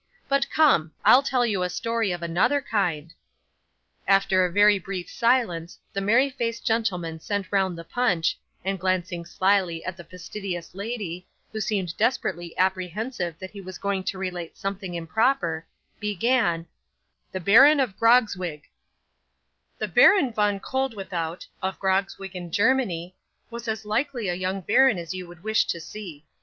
But 0.27 0.49
come! 0.49 0.93
I'll 1.05 1.21
tell 1.21 1.45
you 1.45 1.61
a 1.61 1.69
story 1.69 2.11
of 2.11 2.23
another 2.23 2.59
kind.' 2.59 3.13
After 4.07 4.43
a 4.43 4.51
very 4.51 4.79
brief 4.79 5.07
silence, 5.11 5.77
the 5.93 6.01
merry 6.01 6.27
faced 6.31 6.65
gentleman 6.65 7.19
sent 7.19 7.51
round 7.51 7.77
the 7.77 7.83
punch, 7.83 8.35
and 8.65 8.79
glancing 8.79 9.25
slyly 9.25 9.85
at 9.85 9.95
the 9.95 10.03
fastidious 10.03 10.73
lady, 10.73 11.27
who 11.51 11.61
seemed 11.61 11.95
desperately 11.97 12.57
apprehensive 12.57 13.37
that 13.37 13.51
he 13.51 13.61
was 13.61 13.77
going 13.77 14.03
to 14.05 14.17
relate 14.17 14.57
something 14.57 14.95
improper, 14.95 15.67
began 15.99 16.65
THE 17.31 17.39
BARON 17.39 17.79
OF 17.79 17.95
GROGZWIG 17.95 18.63
'The 19.77 19.87
Baron 19.87 20.33
Von 20.33 20.59
Koeldwethout, 20.61 21.45
of 21.61 21.77
Grogzwig 21.79 22.33
in 22.35 22.51
Germany, 22.51 23.15
was 23.51 23.67
as 23.67 23.85
likely 23.85 24.29
a 24.29 24.33
young 24.33 24.61
baron 24.61 24.97
as 24.97 25.13
you 25.13 25.27
would 25.27 25.43
wish 25.43 25.65
to 25.65 25.79
see. 25.79 26.25